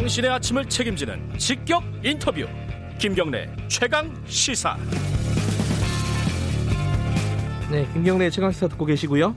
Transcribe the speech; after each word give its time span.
당신의 0.00 0.30
아침을 0.30 0.66
책임지는 0.66 1.36
직격 1.36 1.82
인터뷰 2.02 2.46
김경래 2.98 3.54
최강 3.68 4.10
시사 4.24 4.74
네, 7.70 7.86
김경래 7.92 8.30
최강 8.30 8.50
시사 8.50 8.68
듣고 8.68 8.86
계시고요. 8.86 9.36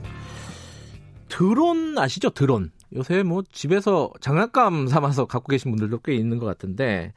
드론 1.28 1.98
아시죠? 1.98 2.30
드론. 2.30 2.72
요새 2.96 3.22
뭐 3.22 3.42
집에서 3.52 4.10
장난감 4.22 4.86
삼아서 4.86 5.26
갖고 5.26 5.48
계신 5.48 5.70
분들도 5.70 5.98
꽤 5.98 6.14
있는 6.14 6.38
것 6.38 6.46
같은데 6.46 7.12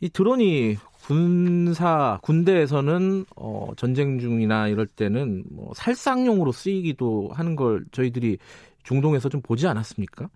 이 0.00 0.08
드론이 0.08 0.76
군사 1.04 2.18
군대에서는 2.22 3.26
어, 3.36 3.70
전쟁 3.76 4.18
중이나 4.18 4.66
이럴 4.66 4.88
때는 4.88 5.44
뭐 5.52 5.70
살상용으로 5.76 6.50
쓰이기도 6.50 7.30
하는 7.32 7.54
걸 7.54 7.84
저희들이 7.92 8.38
중동에서 8.82 9.28
좀 9.28 9.40
보지 9.40 9.68
않았습니까? 9.68 10.28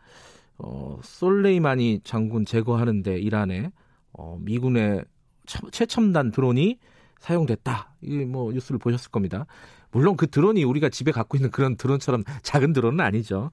어, 0.59 0.99
솔레이마니 1.03 2.01
장군 2.05 2.45
제거하는데 2.45 3.19
이란에 3.19 3.71
어, 4.13 4.39
미군의 4.41 5.05
최첨단 5.71 6.31
드론이 6.31 6.79
사용됐다. 7.19 7.95
이 8.03 8.25
뭐 8.25 8.53
뉴스를 8.53 8.79
보셨을 8.79 9.11
겁니다. 9.11 9.47
물론 9.91 10.17
그 10.17 10.27
드론이 10.29 10.65
우리가 10.65 10.89
집에 10.89 11.13
갖고 11.13 11.37
있는 11.37 11.51
그런 11.51 11.77
드론처럼 11.77 12.25
작은 12.43 12.73
드론은 12.73 13.01
아니죠. 13.01 13.51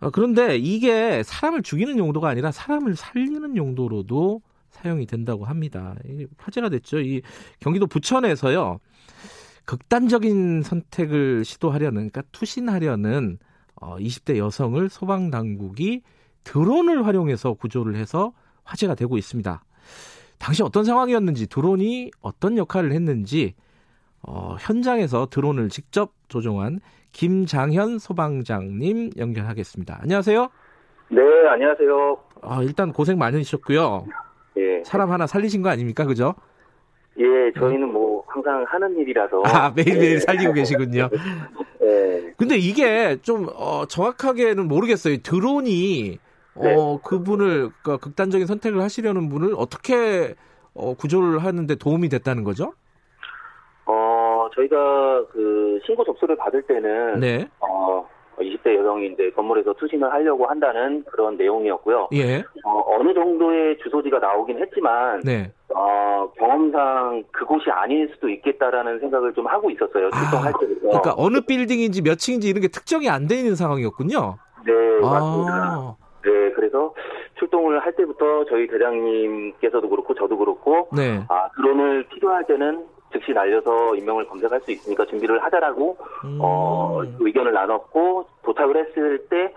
어, 0.00 0.10
그런데 0.10 0.56
이게 0.56 1.22
사람을 1.22 1.62
죽이는 1.62 1.98
용도가 1.98 2.28
아니라 2.28 2.50
사람을 2.52 2.96
살리는 2.96 3.56
용도로도 3.56 4.42
사용이 4.70 5.06
된다고 5.06 5.44
합니다. 5.44 5.94
이게 6.04 6.26
화제가 6.36 6.68
됐죠. 6.68 7.00
이 7.00 7.22
경기도 7.60 7.86
부천에서요. 7.86 8.80
극단적인 9.64 10.62
선택을 10.62 11.44
시도하려는, 11.44 12.10
그러니까 12.10 12.22
투신하려는 12.32 13.38
어, 13.76 13.96
20대 13.96 14.36
여성을 14.36 14.88
소방 14.90 15.30
당국이 15.30 16.02
드론을 16.44 17.06
활용해서 17.06 17.54
구조를 17.54 17.96
해서 17.96 18.32
화제가 18.64 18.94
되고 18.94 19.16
있습니다. 19.16 19.62
당시 20.38 20.62
어떤 20.62 20.84
상황이었는지 20.84 21.46
드론이 21.48 22.10
어떤 22.20 22.58
역할을 22.58 22.92
했는지 22.92 23.54
어, 24.22 24.56
현장에서 24.58 25.26
드론을 25.30 25.68
직접 25.68 26.12
조종한 26.28 26.80
김장현 27.12 27.98
소방장님 27.98 29.10
연결하겠습니다. 29.16 29.98
안녕하세요. 30.02 30.48
네, 31.10 31.20
안녕하세요. 31.50 32.18
아, 32.42 32.62
일단 32.62 32.92
고생 32.92 33.18
많으셨고요. 33.18 34.06
예. 34.56 34.82
사람 34.84 35.12
하나 35.12 35.26
살리신 35.26 35.62
거 35.62 35.68
아닙니까? 35.68 36.04
그죠? 36.04 36.34
예, 37.18 37.24
저희는 37.58 37.92
뭐 37.92 38.24
항상 38.26 38.64
하는 38.66 38.98
일이라서. 38.98 39.42
아, 39.44 39.70
매일매일 39.70 40.14
예. 40.14 40.18
살리고 40.18 40.52
계시군요. 40.52 41.08
예. 41.82 42.32
근데 42.36 42.56
이게 42.56 43.16
좀 43.22 43.46
어, 43.54 43.86
정확하게는 43.86 44.66
모르겠어요. 44.66 45.18
드론이 45.18 46.18
네. 46.60 46.74
어, 46.76 47.00
그분을 47.02 47.70
그러니까 47.82 47.96
극단적인 47.98 48.46
선택을 48.46 48.80
하시려는 48.80 49.28
분을 49.28 49.54
어떻게 49.56 50.34
어, 50.74 50.94
구조를 50.94 51.38
하는데 51.44 51.74
도움이 51.74 52.08
됐다는 52.08 52.44
거죠? 52.44 52.72
어, 53.86 54.48
저희가 54.54 55.26
그 55.32 55.80
신고 55.84 56.04
접수를 56.04 56.36
받을 56.36 56.62
때는 56.62 57.20
네. 57.20 57.48
어, 57.60 58.06
20대 58.38 58.76
여성이 58.76 59.12
이제 59.12 59.30
건물에서 59.30 59.72
투신을 59.74 60.12
하려고 60.12 60.46
한다는 60.46 61.04
그런 61.04 61.36
내용이었고요. 61.36 62.08
예. 62.14 62.38
어, 62.64 62.84
어느 62.98 63.14
정도의 63.14 63.78
주소지가 63.78 64.18
나오긴 64.18 64.58
했지만 64.58 65.20
네. 65.24 65.52
어, 65.74 66.28
경험상 66.38 67.24
그곳이 67.30 67.70
아닐 67.70 68.08
수도 68.14 68.28
있겠다라는 68.28 69.00
생각을 69.00 69.32
좀 69.34 69.46
하고 69.46 69.70
있었어요. 69.70 70.10
출동할 70.10 70.52
때부터. 70.60 70.80
그러니까 70.80 71.14
어느 71.16 71.40
빌딩인지 71.40 72.02
몇 72.02 72.16
층인지 72.18 72.48
이런 72.48 72.60
게 72.62 72.68
특정이 72.68 73.08
안돼 73.08 73.36
있는 73.36 73.54
상황이었군요. 73.54 74.38
네, 74.66 74.72
맞습니다. 75.00 75.96
그래서 76.54 76.94
출동을 77.38 77.80
할 77.80 77.92
때부터 77.94 78.44
저희 78.46 78.66
대장님께서도 78.66 79.88
그렇고 79.88 80.14
저도 80.14 80.36
그렇고 80.36 80.88
네. 80.96 81.24
아 81.28 81.48
드론을 81.56 82.04
필요할 82.08 82.44
때는 82.46 82.86
즉시 83.12 83.32
날려서 83.32 83.94
인명을 83.94 84.26
검색할 84.26 84.60
수 84.62 84.72
있으니까 84.72 85.06
준비를 85.06 85.42
하자라고 85.44 85.96
음. 86.24 86.38
어, 86.40 87.02
의견을 87.20 87.52
나눴고 87.52 88.26
도착을 88.42 88.76
했을 88.76 89.18
때 89.28 89.54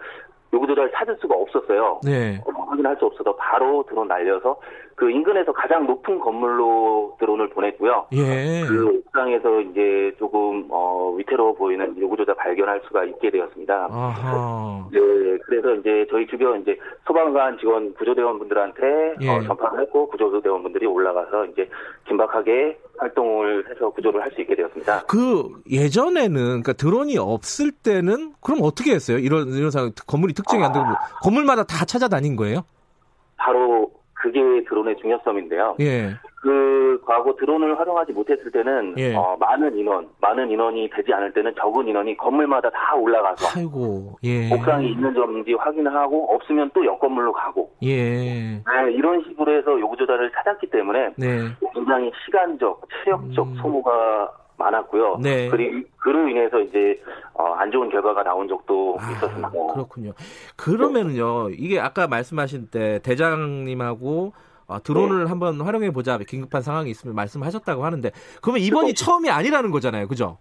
요구조차를 0.53 0.91
찾을 0.93 1.17
수가 1.19 1.35
없었어요. 1.35 1.99
네. 2.03 2.41
어, 2.45 2.51
확인할 2.67 2.95
수 2.97 3.05
없어서 3.05 3.35
바로 3.35 3.83
드론 3.87 4.07
날려서 4.07 4.57
그 4.95 5.11
인근에서 5.11 5.51
가장 5.53 5.85
높은 5.85 6.19
건물로 6.19 7.17
드론을 7.19 7.49
보냈고요. 7.49 8.07
예. 8.13 8.65
그 8.67 8.97
옥상에서 8.97 9.61
이제 9.61 10.11
조금 10.17 10.65
어, 10.71 11.13
위태로워 11.15 11.53
보이는 11.53 11.95
요구조차 11.99 12.33
발견할 12.33 12.81
수가 12.87 13.03
있게 13.05 13.29
되었습니다. 13.29 13.89
아하. 13.91 14.87
네, 14.91 14.99
그래서 15.45 15.75
이제 15.75 16.07
저희 16.09 16.25
주변 16.27 16.61
이제 16.61 16.77
소방관 17.05 17.59
직원 17.59 17.93
구조대원분들한테 17.93 19.15
예. 19.21 19.29
어, 19.29 19.41
전파를 19.43 19.81
했고 19.81 20.07
구조대원분들이 20.07 20.87
올라가서 20.87 21.45
이제 21.45 21.69
긴박하게 22.07 22.79
활동을 22.97 23.69
해서 23.69 23.89
구조를 23.91 24.21
할 24.21 24.31
수 24.31 24.41
있게 24.41 24.55
되었습니다. 24.55 25.05
그 25.07 25.61
예전에는 25.69 26.33
그러니까 26.33 26.73
드론이 26.73 27.17
없을 27.17 27.71
때는 27.71 28.33
그럼 28.41 28.59
어떻게 28.61 28.93
했어요? 28.93 29.17
이런 29.17 29.49
이런 29.53 29.71
상황 29.71 29.91
건물이 30.05 30.33
특정이 30.33 30.63
안 30.63 30.71
되고 30.73 30.85
건물마다 31.23 31.63
다 31.63 31.85
찾아다닌 31.85 32.35
거예요? 32.35 32.63
바로 33.37 33.91
그게 34.13 34.39
드론의 34.67 34.97
중요성인데요. 35.01 35.77
예. 35.79 36.15
그 36.39 37.01
과거 37.05 37.35
드론을 37.35 37.79
활용하지 37.79 38.13
못했을 38.13 38.51
때는 38.51 38.93
예. 38.97 39.15
어, 39.15 39.35
많은 39.39 39.75
인원, 39.77 40.07
많은 40.21 40.49
인원이 40.51 40.89
되지 40.91 41.11
않을 41.13 41.33
때는 41.33 41.53
적은 41.55 41.87
인원이 41.87 42.15
건물마다 42.17 42.69
다 42.69 42.95
올라가서 42.95 43.59
아이고. 43.59 44.17
예. 44.23 44.53
옥상이 44.53 44.91
있는지 44.91 45.19
없는지 45.19 45.53
확인하고 45.53 46.35
없으면 46.35 46.69
또 46.73 46.85
옆 46.85 46.99
건물로 46.99 47.33
가고 47.33 47.71
예. 47.83 48.61
네, 48.63 48.91
이런 48.93 49.21
식으로 49.23 49.57
해서 49.57 49.79
요구조사를 49.79 50.31
찾았기 50.31 50.69
때문에 50.69 51.13
네. 51.17 51.27
굉장히 51.73 52.11
시간적, 52.25 52.81
체력적 53.03 53.47
음. 53.47 53.55
소모가 53.61 54.31
많았고요. 54.57 55.19
네. 55.21 55.49
그리, 55.49 55.83
그로 55.97 56.27
인해서 56.29 56.59
이제 56.59 56.99
어, 57.33 57.45
안 57.53 57.71
좋은 57.71 57.89
결과가 57.89 58.23
나온 58.23 58.47
적도 58.47 58.97
있었습니다. 59.11 59.47
아, 59.49 59.73
그렇군요. 59.73 60.11
그러면은요, 60.55 61.49
이게 61.49 61.79
아까 61.79 62.07
말씀하신 62.07 62.67
때 62.71 62.99
대장님하고 63.03 64.33
아, 64.67 64.79
드론을 64.79 65.23
네. 65.23 65.29
한번 65.29 65.61
활용해 65.61 65.91
보자 65.91 66.17
긴급한 66.17 66.61
상황이 66.61 66.89
있으면 66.89 67.15
말씀하셨다고 67.15 67.85
하는데 67.85 68.11
그러면 68.41 68.61
이번이 68.61 68.87
그렇죠. 68.87 69.05
처음이 69.05 69.29
아니라는 69.29 69.71
거잖아요, 69.71 70.07
그죠? 70.07 70.37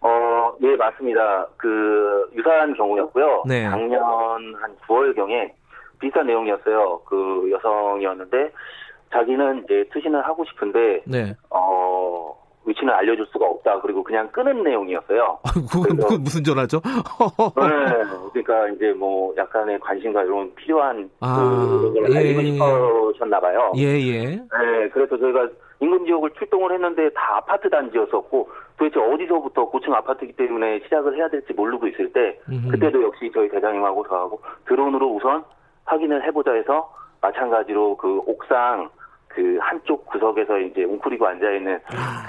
어, 0.00 0.52
네, 0.60 0.76
맞습니다. 0.76 1.46
그, 1.56 2.30
유사한 2.36 2.74
경우였고요. 2.74 3.44
네. 3.46 3.64
작년 3.64 4.02
한 4.02 4.76
9월 4.86 5.16
경에 5.16 5.54
비슷한 5.98 6.26
내용이었어요. 6.26 7.00
그 7.06 7.50
여성이었는데, 7.50 8.52
자기는 9.10 9.64
이제 9.64 9.88
투신을 9.92 10.26
하고 10.26 10.44
싶은데, 10.44 11.02
네. 11.06 11.34
어, 11.48 12.03
위치는 12.66 12.92
알려줄 12.92 13.26
수가 13.26 13.46
없다. 13.46 13.80
그리고 13.80 14.02
그냥 14.02 14.28
끄는 14.32 14.62
내용이었어요. 14.62 15.38
그건, 15.70 15.96
그건 15.96 16.22
무슨 16.22 16.42
전화죠? 16.42 16.80
네, 16.84 17.62
그러니까 18.32 18.68
이제 18.68 18.92
뭐 18.92 19.34
약간의 19.36 19.78
관심과 19.80 20.24
이런 20.24 20.54
필요한 20.54 21.10
아, 21.20 21.78
그걸 21.80 22.12
예, 22.12 22.16
알리고 22.18 22.40
예. 22.40 22.44
싶으셨나 22.52 23.40
봐요. 23.40 23.72
예, 23.76 23.82
예. 23.82 24.24
네, 24.36 24.88
그래서 24.92 25.16
저희가 25.18 25.48
인근 25.80 26.04
지역을 26.06 26.30
출동을 26.38 26.72
했는데 26.72 27.10
다 27.10 27.36
아파트 27.36 27.68
단지였었고 27.68 28.48
도대체 28.78 29.00
어디서부터 29.00 29.66
고층 29.66 29.94
아파트이기 29.94 30.34
때문에 30.34 30.80
시작을 30.84 31.16
해야 31.16 31.28
될지 31.28 31.52
모르고 31.52 31.86
있을 31.88 32.12
때 32.12 32.38
음흠. 32.48 32.70
그때도 32.70 33.02
역시 33.02 33.30
저희 33.34 33.48
대장님하고 33.48 34.06
저하고 34.08 34.40
드론으로 34.66 35.14
우선 35.14 35.44
확인을 35.84 36.24
해보자 36.24 36.52
해서 36.52 36.92
마찬가지로 37.20 37.96
그 37.96 38.18
옥상 38.26 38.88
그 39.28 39.58
한쪽 39.60 40.03
구석에서 40.24 40.58
이제 40.58 40.84
웅크리고 40.84 41.26
앉아있는 41.26 41.78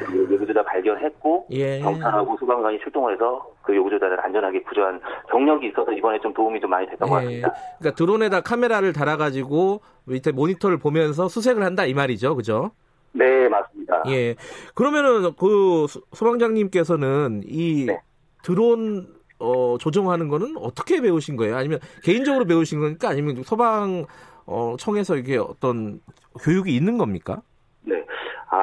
그 0.06 0.34
요구조자 0.34 0.64
발견했고 0.64 1.48
예. 1.52 1.80
경찰하고 1.80 2.38
소방관이 2.38 2.80
출동을 2.80 3.14
해서 3.14 3.48
그 3.62 3.76
요구조자를 3.76 4.20
안전하게 4.20 4.62
구조한 4.64 5.00
경력이 5.32 5.68
있어서 5.68 5.92
이번에 5.94 6.20
좀 6.20 6.34
도움이 6.34 6.60
좀 6.60 6.70
많이 6.70 6.88
됐던 6.90 7.08
것 7.10 7.16
예. 7.22 7.24
같습니다. 7.24 7.54
그러니까 7.80 7.96
드론에다 7.96 8.42
카메라를 8.42 8.92
달아가지고 8.94 9.82
밑에 10.06 10.32
모니터를 10.32 10.78
보면서 10.78 11.30
수색을 11.30 11.64
한다 11.64 11.86
이 11.86 11.94
말이죠, 11.94 12.36
그죠? 12.36 12.72
네, 13.14 13.48
맞습니다. 13.48 14.04
예. 14.10 14.36
그러면은 14.74 15.32
그 15.40 15.88
소- 15.88 16.02
소방장님께서는 16.14 17.44
이 17.46 17.86
네. 17.88 18.02
드론 18.44 19.08
어, 19.40 19.78
조정하는 19.80 20.28
거는 20.28 20.56
어떻게 20.58 21.02
배우신 21.02 21.36
거예요? 21.38 21.56
아니면 21.58 21.80
개인적으로 22.04 22.46
배우신 22.46 22.80
겁니까? 22.80 23.10
아니면 23.10 23.44
소방 23.44 24.06
어, 24.46 24.76
청에서 24.78 25.16
이게 25.16 25.38
어떤 25.38 26.00
교육이 26.42 26.76
있는 26.76 26.98
겁니까? 26.98 27.42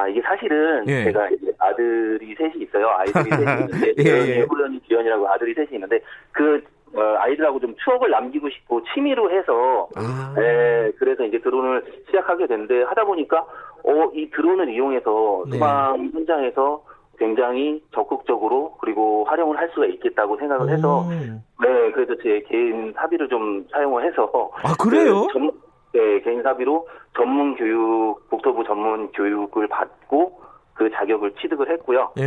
네. 0.03 0.05
아, 0.05 0.07
이게 0.07 0.21
사실은 0.21 0.83
예. 0.87 1.03
제가 1.05 1.29
이제 1.29 1.51
아들이 1.59 2.35
셋이 2.35 2.63
있어요. 2.63 2.89
아이들이 2.97 3.29
셋이 3.29 3.41
있는데, 3.61 3.93
예, 3.97 4.03
재현이, 4.03 4.29
예. 4.29 4.41
호연이, 4.41 4.81
기현이라고 4.83 5.27
아들이 5.29 5.53
셋이 5.53 5.69
있는데, 5.73 5.99
그, 6.31 6.61
어, 6.95 7.01
아이들하고 7.19 7.59
좀 7.59 7.75
추억을 7.83 8.09
남기고 8.11 8.49
싶고, 8.49 8.81
취미로 8.93 9.31
해서, 9.31 9.87
아. 9.95 10.35
예, 10.37 10.91
그래서 10.99 11.23
이제 11.23 11.39
드론을 11.39 11.83
시작하게 12.07 12.47
됐는데, 12.47 12.83
하다 12.83 13.05
보니까, 13.05 13.39
어, 13.83 14.11
이 14.13 14.29
드론을 14.31 14.69
이용해서 14.69 15.43
네. 15.47 15.57
소방 15.57 16.09
현장에서 16.13 16.83
굉장히 17.17 17.81
적극적으로, 17.93 18.75
그리고 18.81 19.23
활용을 19.25 19.57
할 19.57 19.69
수가 19.73 19.85
있겠다고 19.87 20.37
생각을 20.37 20.69
해서, 20.69 20.99
오. 21.01 21.09
네, 21.09 21.91
그래서 21.93 22.15
제 22.21 22.43
개인 22.47 22.93
사비를 22.93 23.29
좀 23.29 23.65
사용을 23.71 24.05
해서, 24.05 24.51
아, 24.63 24.73
그래요? 24.79 25.27
그 25.27 25.33
전- 25.33 25.51
네, 25.93 26.19
개인 26.21 26.41
사비로 26.41 26.87
전문 27.15 27.55
교육, 27.55 28.27
국토부 28.29 28.63
전문 28.63 29.11
교육을 29.11 29.67
받고 29.67 30.41
그 30.73 30.89
자격을 30.89 31.35
취득을 31.39 31.69
했고요. 31.71 32.11
예. 32.17 32.23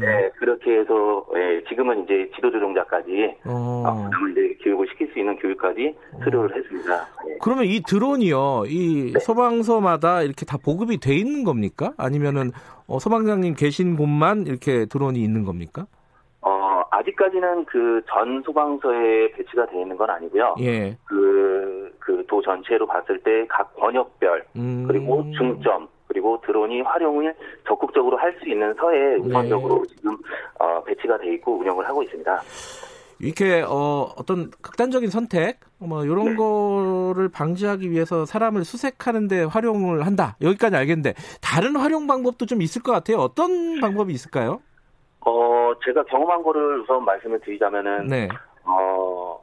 네, 0.00 0.30
그렇게 0.38 0.78
해서 0.78 1.26
예, 1.34 1.62
지금은 1.68 2.04
이제 2.04 2.30
지도조종자까지 2.36 3.38
어. 3.46 3.82
어, 3.86 4.10
이제 4.30 4.56
교육을 4.62 4.86
시킬 4.92 5.08
수 5.12 5.18
있는 5.18 5.36
교육까지 5.38 5.92
수료를 6.22 6.56
했습니다. 6.56 7.08
예. 7.28 7.38
그러면 7.42 7.64
이 7.64 7.80
드론이요, 7.82 8.64
이 8.68 9.12
네. 9.12 9.18
소방서마다 9.18 10.22
이렇게 10.22 10.46
다 10.46 10.56
보급이 10.56 10.98
돼 10.98 11.14
있는 11.16 11.42
겁니까? 11.42 11.92
아니면은 11.96 12.52
어, 12.86 13.00
소방장님 13.00 13.54
계신 13.54 13.96
곳만 13.96 14.46
이렇게 14.46 14.86
드론이 14.86 15.18
있는 15.18 15.44
겁니까? 15.44 15.86
어, 16.42 16.82
아직까지는 16.92 17.64
그 17.64 17.94
전 18.14 18.42
소방서에 18.42 19.32
배치가 19.32 19.66
되어 19.66 19.80
있는 19.82 19.96
건 19.96 20.08
아니고요. 20.10 20.54
예. 20.60 20.96
그, 21.06 21.14
전체로 22.44 22.86
봤을 22.86 23.18
때 23.20 23.46
각 23.48 23.74
권역별, 23.76 24.44
음. 24.56 24.84
그리고 24.86 25.24
중점, 25.36 25.88
그리고 26.06 26.40
드론이 26.46 26.82
활용을 26.82 27.34
적극적으로 27.66 28.16
할 28.16 28.34
수 28.40 28.48
있는 28.48 28.74
서에 28.74 29.16
우선적으로 29.16 29.84
지금 29.86 30.16
어, 30.58 30.82
배치가 30.84 31.16
돼 31.18 31.32
있고 31.34 31.58
운영을 31.58 31.86
하고 31.88 32.02
있습니다. 32.02 32.40
이렇게 33.20 33.62
어, 33.66 34.12
어떤 34.16 34.50
극단적인 34.60 35.08
선택, 35.08 35.60
뭐 35.78 36.04
이런 36.04 36.30
네. 36.30 36.36
거를 36.36 37.28
방지하기 37.28 37.90
위해서 37.90 38.24
사람을 38.26 38.64
수색하는데 38.64 39.44
활용을 39.44 40.04
한다. 40.04 40.36
여기까지 40.42 40.76
알겠는데 40.76 41.14
다른 41.40 41.76
활용 41.76 42.06
방법도 42.06 42.46
좀 42.46 42.60
있을 42.60 42.82
것 42.82 42.92
같아요. 42.92 43.18
어떤 43.18 43.80
방법이 43.80 44.12
있을까요? 44.12 44.60
어, 45.20 45.72
제가 45.84 46.02
경험한 46.04 46.42
거를 46.42 46.80
우선 46.82 47.04
말씀을 47.04 47.40
드리자면은, 47.40 48.08
네. 48.08 48.28
어, 48.64 49.38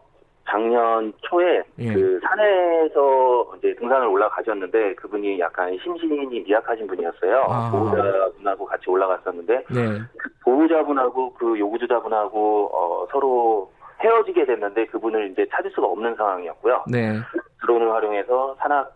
작년 0.51 1.13
초에 1.21 1.63
예. 1.79 1.93
그 1.93 2.19
산에서 2.21 3.55
이제 3.57 3.73
등산을 3.79 4.07
올라가셨는데 4.07 4.95
그분이 4.95 5.39
약간 5.39 5.77
심신이 5.81 6.41
미약하신 6.41 6.87
분이었어요. 6.87 7.45
아. 7.47 7.71
보호자분하고 7.71 8.65
같이 8.65 8.89
올라갔었는데 8.89 9.63
네. 9.69 9.99
그 10.17 10.29
보호자분하고 10.43 11.33
그 11.35 11.57
요구주자분하고 11.57 12.69
어, 12.73 13.07
서로 13.11 13.71
헤어지게 14.03 14.45
됐는데 14.45 14.87
그분을 14.87 15.31
이제 15.31 15.47
찾을 15.51 15.71
수가 15.71 15.87
없는 15.87 16.15
상황이었고요. 16.15 16.83
네. 16.91 17.17
드론을 17.61 17.89
활용해서 17.93 18.55
산악 18.59 18.93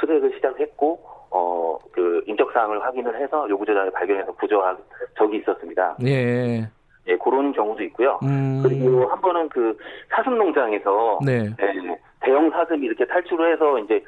수색을 0.00 0.32
시작했고 0.34 1.00
어, 1.30 1.78
그 1.92 2.24
인적 2.26 2.50
사항을 2.52 2.82
확인을 2.82 3.20
해서 3.20 3.48
요구주자를 3.48 3.92
발견해서 3.92 4.32
구조한 4.32 4.76
적이 5.16 5.38
있었습니다. 5.38 5.96
예. 6.04 6.68
예, 7.08 7.16
그런 7.16 7.52
경우도 7.52 7.82
있고요. 7.84 8.18
음. 8.22 8.62
그리고 8.62 9.06
한 9.06 9.20
번은 9.20 9.48
그 9.48 9.76
사슴 10.10 10.36
농장에서 10.36 11.18
네. 11.24 11.50
예, 11.60 11.98
대형 12.20 12.50
사슴이 12.50 12.86
이렇게 12.86 13.06
탈출을 13.06 13.52
해서 13.52 13.78
이제 13.80 14.02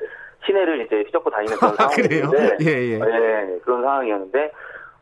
시내를 0.47 0.87
이제 0.87 1.03
휘젓고 1.03 1.31
다니는 1.31 1.57
그런? 1.57 1.75
상황이었는데 1.77 2.57
예, 2.63 2.71
예. 2.71 3.01
예, 3.01 3.59
그런 3.65 3.83
상황이었는데 3.83 4.53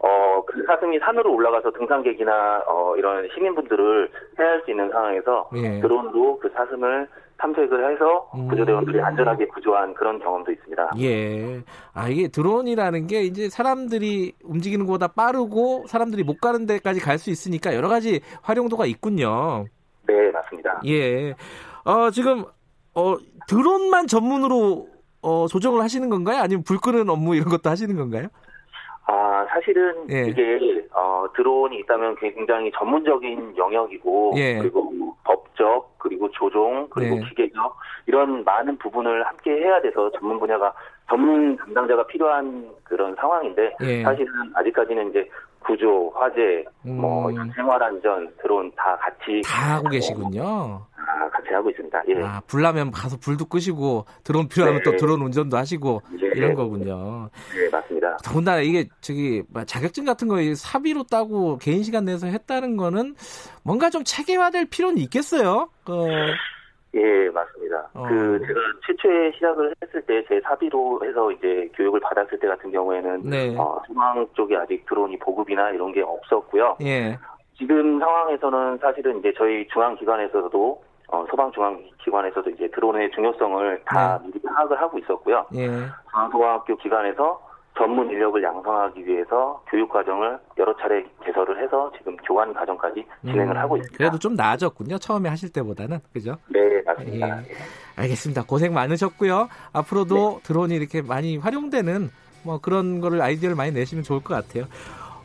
어, 0.00 0.42
그 0.46 0.64
사슴이 0.64 0.98
산으로 1.00 1.34
올라가서 1.34 1.72
등산객이나 1.72 2.62
어, 2.66 2.94
이런 2.96 3.28
시민분들을 3.34 4.10
해할 4.38 4.62
수 4.64 4.70
있는 4.70 4.90
상황에서 4.90 5.50
예. 5.56 5.80
드론으로 5.80 6.38
그 6.38 6.48
사슴을 6.50 7.08
탐색을 7.38 7.92
해서 7.92 8.30
음. 8.34 8.48
구조대원들이 8.48 9.00
안전하게 9.00 9.46
구조한 9.46 9.94
그런 9.94 10.18
경험도 10.18 10.50
있습니다. 10.52 10.90
예. 10.98 11.62
아, 11.94 12.08
이게 12.08 12.28
드론이라는 12.28 13.06
게 13.06 13.22
이제 13.22 13.48
사람들이 13.48 14.32
움직이는 14.42 14.86
것보다 14.86 15.08
빠르고 15.08 15.84
사람들이 15.86 16.24
못 16.24 16.40
가는 16.40 16.66
데까지 16.66 17.00
갈 17.00 17.18
수 17.18 17.30
있으니까 17.30 17.74
여러 17.74 17.88
가지 17.88 18.20
활용도가 18.42 18.86
있군요. 18.86 19.66
네, 20.06 20.30
맞습니다. 20.30 20.80
예. 20.86 21.34
어, 21.84 22.10
지금, 22.10 22.44
어, 22.94 23.16
드론만 23.48 24.06
전문으로 24.06 24.86
어, 25.20 25.46
조정을 25.48 25.82
하시는 25.82 26.08
건가요? 26.08 26.40
아니면 26.40 26.62
불 26.62 26.78
끄는 26.78 27.08
업무 27.10 27.34
이런 27.34 27.48
것도 27.48 27.68
하시는 27.70 27.96
건가요? 27.96 28.28
아, 29.48 29.54
사실은 29.54 30.06
예. 30.10 30.28
이게 30.28 30.86
어, 30.92 31.26
드론이 31.34 31.78
있다면 31.80 32.16
굉장히 32.16 32.70
전문적인 32.72 33.56
영역이고 33.56 34.34
예. 34.36 34.58
그리고 34.58 34.90
뭐 34.92 35.14
법적 35.24 35.98
그리고 35.98 36.30
조종 36.30 36.86
그리고 36.90 37.16
네. 37.16 37.24
기계적 37.28 37.76
이런 38.06 38.44
많은 38.44 38.76
부분을 38.78 39.26
함께 39.26 39.52
해야 39.52 39.80
돼서 39.80 40.10
전문 40.12 40.38
분야가 40.38 40.72
전문 41.08 41.56
담당자가 41.56 42.06
필요한 42.06 42.68
그런 42.84 43.14
상황인데 43.16 43.76
예. 43.82 44.02
사실은 44.02 44.32
아직까지는 44.54 45.10
이제 45.10 45.28
구조, 45.60 46.10
화재, 46.14 46.64
뭐 46.82 47.28
음. 47.28 47.34
이런 47.34 47.50
생활 47.50 47.82
안전, 47.82 48.32
드론 48.40 48.70
다 48.76 48.96
같이 48.96 49.42
다 49.44 49.76
하고 49.76 49.88
계시군요. 49.88 50.80
아, 51.38 51.40
같이 51.40 51.54
하고 51.54 51.70
있습니다. 51.70 52.02
예. 52.08 52.22
아, 52.22 52.40
불나면 52.46 52.90
가서 52.90 53.16
불도 53.18 53.46
끄시고 53.46 54.04
드론 54.24 54.48
필요하면 54.48 54.82
네. 54.82 54.90
또 54.90 54.96
드론 54.96 55.20
운전도 55.22 55.56
하시고 55.56 56.02
네. 56.10 56.30
이런 56.34 56.54
거군요. 56.54 57.30
네, 57.54 57.68
맞습니다. 57.70 58.16
더군다나 58.24 58.60
이게 58.60 58.88
저기 59.00 59.42
뭐 59.52 59.64
자격증 59.64 60.04
같은 60.04 60.28
거 60.28 60.36
사비로 60.54 61.04
따고 61.04 61.58
개인 61.58 61.82
시간 61.82 62.04
내서 62.04 62.26
했다는 62.26 62.76
거는 62.76 63.14
뭔가 63.62 63.90
좀 63.90 64.02
체계화될 64.04 64.66
필요는 64.66 64.98
있겠어요. 64.98 65.68
어, 65.88 66.06
예, 66.94 67.30
맞습니다. 67.30 67.88
어. 67.94 68.06
그 68.08 68.40
제가 68.46 68.60
최초에 68.86 69.32
시작을 69.32 69.74
했을 69.82 70.02
때 70.02 70.18
제 70.28 70.40
사비로 70.42 71.00
해서 71.04 71.30
이제 71.32 71.68
교육을 71.74 72.00
받았을 72.00 72.38
때 72.38 72.48
같은 72.48 72.70
경우에는 72.70 73.22
네. 73.24 73.54
어, 73.56 73.80
중앙 73.86 74.26
쪽에 74.34 74.56
아직 74.56 74.84
드론이 74.86 75.18
보급이나 75.18 75.70
이런 75.70 75.92
게 75.92 76.02
없었고요. 76.02 76.76
예. 76.82 77.18
지금 77.56 77.98
상황에서는 77.98 78.78
사실은 78.78 79.18
이제 79.18 79.32
저희 79.36 79.66
중앙 79.68 79.96
기관에서도 79.96 80.82
어, 81.08 81.24
소방 81.30 81.50
중앙 81.52 81.82
기관에서도 82.04 82.50
이제 82.50 82.68
드론의 82.70 83.10
중요성을 83.12 83.82
다 83.86 84.20
미리 84.24 84.40
파악을 84.42 84.80
하고 84.80 84.98
있었고요. 84.98 85.46
예. 85.54 85.66
중앙소방학교 86.10 86.76
기관에서 86.76 87.40
전문 87.76 88.10
인력을 88.10 88.42
양성하기 88.42 89.06
위해서 89.06 89.62
교육 89.68 89.88
과정을 89.88 90.38
여러 90.58 90.76
차례 90.76 91.04
개설을 91.24 91.62
해서 91.62 91.90
지금 91.96 92.16
교환 92.18 92.52
과정까지 92.52 93.06
진행을 93.22 93.56
음, 93.56 93.56
하고 93.56 93.76
있습니다. 93.76 93.96
그래도 93.96 94.18
좀 94.18 94.34
나아졌군요. 94.34 94.98
처음에 94.98 95.28
하실 95.28 95.52
때보다는. 95.52 96.00
그죠? 96.12 96.36
네, 96.48 96.82
맞습니다. 96.84 97.38
예. 97.38 97.44
알겠습니다. 97.96 98.44
고생 98.44 98.74
많으셨고요. 98.74 99.48
앞으로도 99.72 100.40
드론이 100.42 100.74
이렇게 100.74 101.02
많이 101.02 101.36
활용되는 101.36 102.10
뭐 102.44 102.60
그런 102.60 103.00
거를 103.00 103.22
아이디어를 103.22 103.56
많이 103.56 103.72
내시면 103.72 104.02
좋을 104.04 104.22
것 104.22 104.34
같아요. 104.34 104.64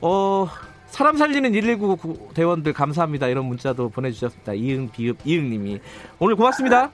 어, 0.02 0.48
사람 0.94 1.18
살리는 1.18 1.52
119 1.54 2.30
대원들 2.36 2.72
감사합니다. 2.72 3.28
이런 3.28 3.46
문자도 3.46 3.90
보내주셨습니다. 3.90 4.54
이응, 4.54 4.90
비읍, 4.92 5.18
이응님이. 5.26 5.80
오늘 6.20 6.36
고맙습니다. 6.36 6.92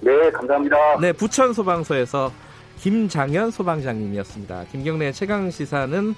네, 0.00 0.30
감사합니다. 0.30 0.76
네, 1.00 1.10
부천 1.14 1.54
소방서에서 1.54 2.30
김장현 2.80 3.50
소방장님이었습니다. 3.50 4.64
김경래 4.70 5.12
최강 5.12 5.50
시사는 5.50 6.14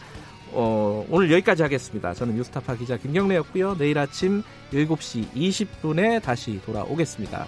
어, 0.51 1.07
오늘 1.11 1.31
여기까지 1.31 1.63
하겠습니다. 1.63 2.13
저는 2.13 2.35
뉴스타파 2.35 2.75
기자 2.75 2.97
김경래였고요. 2.97 3.77
내일 3.79 3.99
아침 3.99 4.43
7시 4.73 5.31
20분에 5.33 6.21
다시 6.21 6.61
돌아오겠습니다. 6.67 7.47